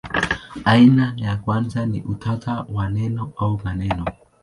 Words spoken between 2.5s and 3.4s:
wa neno